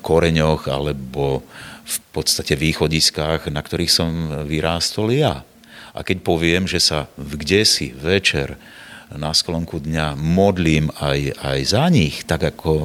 [0.00, 1.44] koreňoch alebo
[1.88, 4.10] v podstate východiskách, na ktorých som
[4.44, 5.44] vyrástol ja.
[5.96, 8.56] A keď poviem, že sa kde si večer
[9.08, 12.84] na sklonku dňa modlím aj, aj za nich, tak ako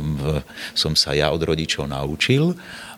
[0.72, 2.56] som sa ja od rodičov naučil,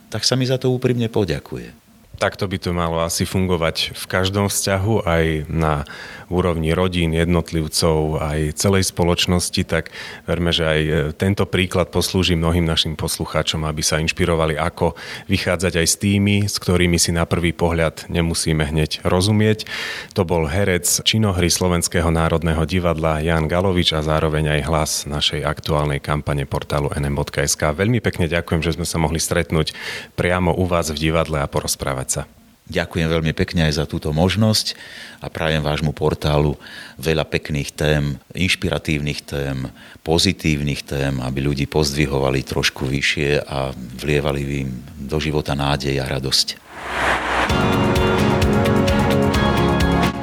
[0.10, 1.85] tak sa mi za to úprimne poďakuje.
[2.16, 5.84] Takto by to malo asi fungovať v každom vzťahu, aj na
[6.32, 9.94] úrovni rodín, jednotlivcov, aj celej spoločnosti, tak
[10.26, 14.98] verme, že aj e, tento príklad poslúži mnohým našim poslucháčom, aby sa inšpirovali, ako
[15.30, 19.70] vychádzať aj s tými, s ktorými si na prvý pohľad nemusíme hneď rozumieť.
[20.18, 26.02] To bol herec činohry Slovenského národného divadla Jan Galovič a zároveň aj hlas našej aktuálnej
[26.02, 27.62] kampane portálu nm.sk.
[27.62, 29.78] Veľmi pekne ďakujem, že sme sa mohli stretnúť
[30.18, 32.24] priamo u vás v divadle a porozprávať sa.
[32.66, 34.74] Ďakujem veľmi pekne aj za túto možnosť
[35.22, 36.58] a prajem vášmu portálu
[36.98, 39.70] veľa pekných tém, inšpiratívnych tém,
[40.02, 43.70] pozitívnych tém, aby ľudí pozdvihovali trošku vyššie a
[44.02, 46.48] vlievali im do života nádej a radosť.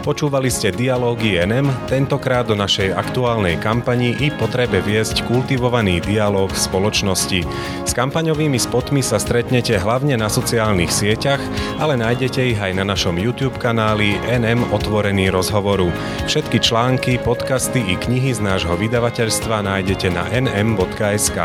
[0.02, 6.58] Počúvali ste dialógy NM, tentokrát do našej aktuálnej kampani i potrebe viesť kultivovaný dialóg v
[6.58, 7.40] spoločnosti.
[7.86, 11.38] S kampaňovými spotmi sa stretnete hlavne na sociálnych sieťach,
[11.78, 15.94] ale nájdete ich aj na našom YouTube kanáli NM Otvorený rozhovoru.
[16.26, 21.38] Všetky články, podcasty i knihy z nášho vydavateľstva nájdete na nm.sk.